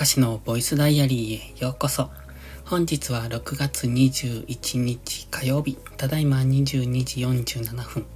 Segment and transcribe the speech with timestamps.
[0.00, 2.08] かしのボイスダイアリーへようこそ。
[2.64, 8.06] 本日は6月21日火曜日、ただいま22時47分。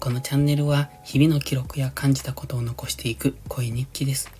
[0.00, 4.32] このチャンネルは日々の記録や感じたことを残していく声日記です。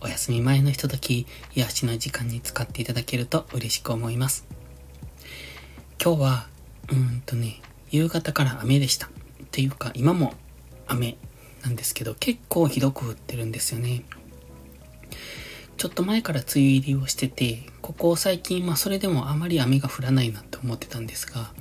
[0.00, 4.46] お休み前のひととき、癒しの時間に使っていただけると嬉しく思います。
[6.02, 6.46] 今日は、
[6.90, 7.60] うんとね、
[7.90, 9.08] 夕方から雨でした。
[9.08, 9.10] っ
[9.50, 10.32] ていうか、今も
[10.86, 11.18] 雨
[11.62, 14.04] なんですけど、結構ひどく降ってるんですよね。
[15.76, 21.52] ちょっと前から梅雨入りをしてて、ここ最近、まあそれでもあまり雨が降らないなって思ってたんですが、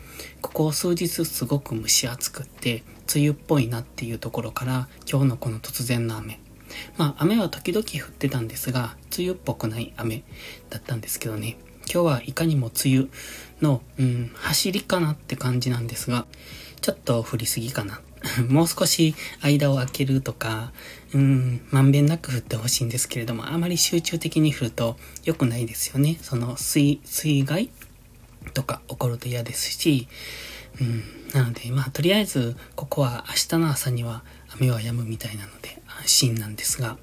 [0.42, 2.84] ここ数日すごく蒸し暑くって、
[3.14, 6.40] 梅雨っぽいなっていうところから、今日のこの突然の雨。
[6.98, 10.24] まあ雨は時々降ってたんですが、梅雨っぽくない雨
[10.70, 11.58] だったんですけどね。
[11.92, 13.08] 今日はいかにも梅雨
[13.62, 16.26] の、うん、走りかなって感じなんですが、
[16.80, 18.00] ちょっと降りすぎかな
[18.50, 20.72] もう少し間を空けるとか、
[21.14, 26.18] うん、まんべんなく降ってほしいんですけれども、あまり集中的に降ると良くないですよね。
[26.22, 27.70] その水、水害
[28.54, 30.08] とか起こると嫌ですし、
[30.82, 34.24] うん、なので、まあ、とりあえず、ここは明日の朝には
[34.56, 36.98] 雨は止むみたいなので安心なんですが、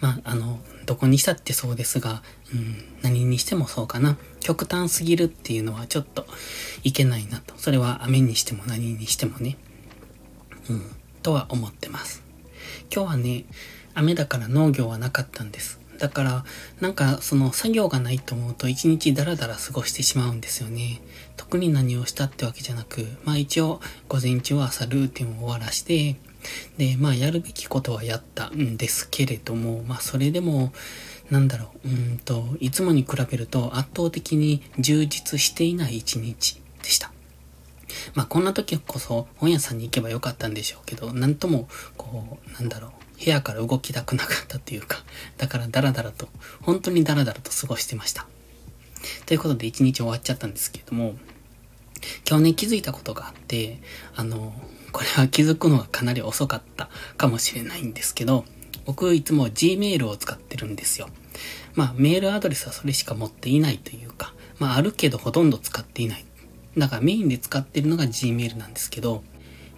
[0.00, 4.16] まあ、あの、どこにしたってそうですが、うん、何にしてもそうかな。
[4.40, 6.26] 極端すぎるっていうのはちょっと
[6.84, 7.54] いけないなと。
[7.56, 9.56] それは雨にしても何にしてもね。
[10.70, 10.82] うん、
[11.22, 12.22] とは思ってます。
[12.92, 13.44] 今日はね、
[13.94, 15.80] 雨だから農業はなかったんです。
[15.98, 16.44] だから、
[16.80, 21.00] なんかその作業がないと思うと一日ダラダラ過ごしてしまうんですよね。
[21.36, 26.16] 特に何をしたってわけじゃなく、まあ一応午前中は朝ルーティンを終わらして、
[26.76, 30.72] で、まあやるべきことはやったんですけれども、まあそれでも、
[31.30, 37.10] なんだろう、うんと、いつもに比べると圧倒的に充実していない一日でした。
[38.14, 45.04] まあこんな時こそ本屋さんに行けばよかったんでしょうけど、なんとも、こう、なんだろう、部屋から動きたくなかったっていうか、
[45.38, 46.28] だからダラダラと、
[46.62, 48.26] 本当にダラダラと過ごしてました。
[49.26, 51.14] ということで一日終わっちゃったんですけれども、
[52.28, 53.80] 今日ね気づいたことがあって、
[54.14, 54.52] あの、
[54.92, 58.44] これは気づくのがかなり遅かったかもしれないんですけど、
[58.84, 61.08] 僕いつも Gmail を使ってるんですよ。
[61.74, 66.24] まあメールアドレスはそれしか持っていないというか、まああるけどほとんど使っていない。
[66.76, 69.22] だからメインで使ってるのが Gmail なんですけど、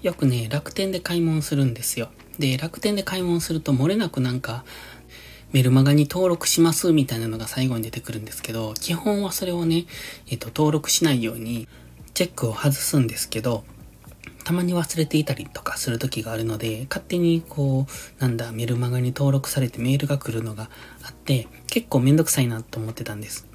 [0.02, 2.10] よくね、楽天で買い物するんですよ。
[2.38, 4.64] で、楽天で買い物すると漏れなくなんか、
[5.52, 9.86] メルマガに登録しますみたいなのが最後に出てくるんですけど、基本はそれをね、
[10.28, 11.68] えっと、登録しないように
[12.14, 13.64] チェックを外すんですけど、
[14.44, 20.70] たまに忘れていたりとかする時があるので、勝手にこう、なんだ、メルマガに登録されてメールが来るのが
[21.02, 23.47] あって、結構めんどくさいなと思ってたんです。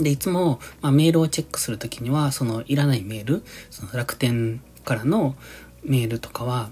[0.00, 5.36] で、いつも、まあ、メールをチェックするときには、そのいらないメール、その楽天からの
[5.84, 6.70] メールとかは、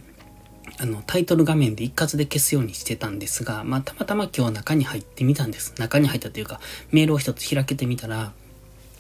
[0.78, 5.74] あの、タイトル画面で一括で消すようにしてたんですが、まあ、たまたま今日中に入ってみたんです。
[5.78, 8.32] 中に入ったというか、メールを一つ開けてみたら、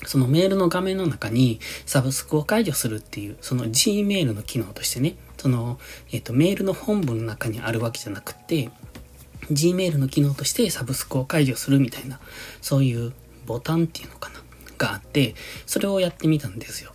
[0.04, 5.78] そのメールの画面の中にサブスクを解除するっていう、その Gmail の機能としてね、その、
[6.12, 8.70] えっ、ー、と、メールの本文の中にあるわけじゃなくて、
[9.50, 12.20] Gmail の機能としてサブスクを解除するみたいな、
[12.60, 13.12] そういう
[13.46, 14.40] ボタンっていうのかな？
[14.78, 15.34] があって、
[15.66, 16.92] それをやってみたんですよ。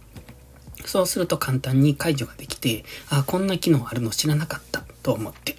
[0.85, 5.58] そうすると簡単に解除ができて、あ、こんな機能あるの知らなかったと思って。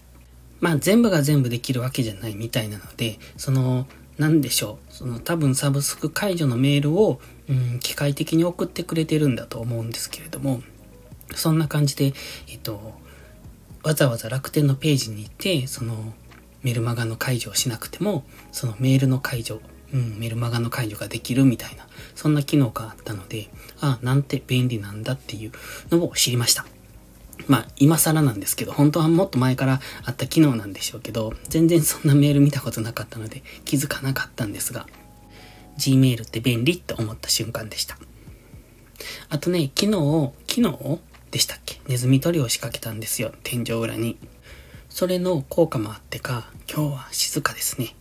[0.60, 3.86] まあ全部が全部できるわけじゃないみたいなので、その、
[4.18, 4.92] なんでしょう？
[4.92, 10.62] その多分サブスク解除のメールを、うん、機械的に送ってくれてるんだと思うんですけれども、
[11.34, 12.12] そんな感じで、
[12.48, 12.94] えっと、
[13.84, 16.12] わざわざ楽天のページに行って、その
[16.62, 19.60] メルマガの解除をしなくても、そのメールの解除
[19.92, 23.48] うん、メルマガの解除ができるみたいな、そんな機能があったので、
[23.80, 25.52] ああ、なんて便利なんだっていう
[25.90, 26.66] のを知りました。
[27.46, 34.86] まあ、今更なんですけど、本当はもっと前からあった機能なんでしょうけど、全然そんなメール見たことなかったので気づかなかったんですが、
[35.78, 37.96] Gmail って便利って思った瞬間でした。
[39.28, 40.98] あとね、昨日、昨日
[41.30, 41.80] でしたっけ？
[41.86, 44.18] ネズミ捕りを仕掛けたんですよ、天井裏に。
[44.90, 47.94] それの効果もあってか、今日は静かですね。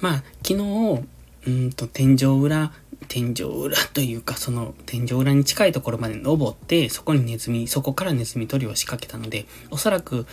[0.00, 1.02] まあ、昨日、
[1.46, 2.72] うんと、天井裏、
[3.08, 10.26] 天井裏というか、その天井裏に近いところまで登って、そこにネズミ、そこからネズミ捕りを仕掛けたので、おそらく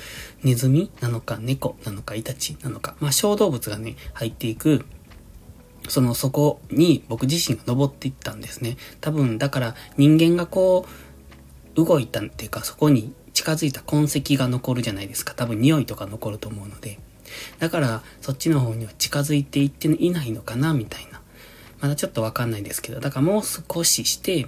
[0.44, 4.86] ネズミなのか猫なのかイタチなのか、まあ小動物がね、入っていく、
[5.88, 8.78] そのそこに僕自身が登っていったんですね。
[9.02, 10.86] 多分、だから人間がこ
[11.76, 15.34] う、動いたっていうか、そこに近づいた痕跡が残るじゃないですか。
[15.34, 17.00] 多分匂いとか残ると思うので。
[17.60, 21.22] だから、そっちの方には近づいていっていないのかな、みたいな。
[21.82, 24.48] まだちょっとわかんないですけど、だからもう少しして、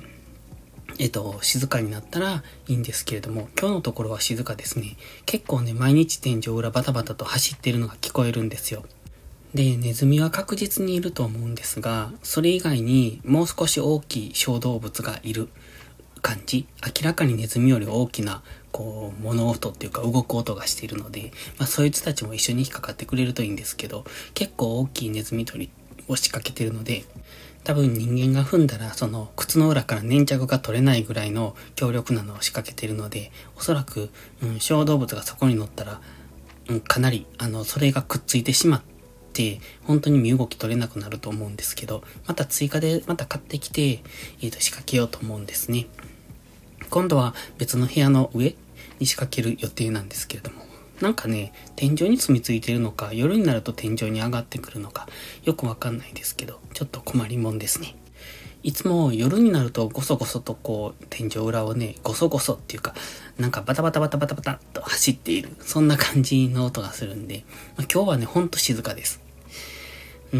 [0.99, 4.97] えっと、静かになったらいいんですけれども、今日のところは静かですね。
[5.25, 8.83] 結構ね、毎日天井裏バタバタと走ってるのが聞こえるんですよ。
[9.53, 15.49] で、ネズミは確実にいると思うんですが、それ以外にもう少し大きい小動物がいる
[16.21, 16.67] 感じ。
[16.85, 25.69] 明らかにネズミより大きな、こう、物音っていうか動く音がしているので、まあそいつたちも一緒に引っかかってくれるといいんですけど、結構大きいネズミ捕り
[26.07, 27.03] を仕掛けてるので、
[27.63, 34.09] 多分人間が踏んだら、その靴の裏から粘着が取れないぐらいの強力なのを仕掛けてるので、おそらく、
[34.41, 36.01] うん、小動物がそこに乗ったら、
[36.69, 38.81] うん、かなり、あの、それがくっついてしまっ
[39.33, 45.85] て、本当に身動き取れなくなると思うんですけど、また追加でまた買ってきて、えっ、ー、と、仕掛けようと思うんですね。
[46.91, 48.53] 今度は別の部屋の上
[48.99, 50.65] に仕掛ける予定なんですけれども、
[50.99, 55.07] なんかね、天井に住み着いてるのか、夜になると天井に上がってくるのか、
[55.45, 57.95] よくわかんないですけど、ちょっと困りもんですね。
[58.61, 62.93] いつも夜になるとゴソゴソとこう、天井裏をね、ゴソゴソっていうか、
[63.39, 65.55] なんかバタバタバタバタバタと走っている。
[65.61, 67.45] そんな感じの音がするんで、
[67.77, 69.21] まあ、今日はね、ほんと静かです。
[70.33, 70.39] うー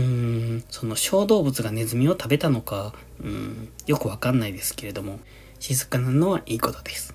[0.57, 2.93] ん、その小動物がネズミを食べたのか、
[3.23, 5.19] うん、よくわかんないですけれども、
[5.61, 7.13] 静かなのはいいことです。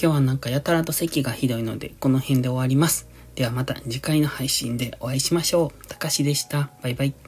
[0.00, 3.08] 今日はなんかやたらと咳がひどいので、この辺で終わります。
[3.36, 5.86] ではまた次回の配信でお会いしましょう。
[5.86, 6.70] たかしでした。
[6.82, 7.27] バイバイ。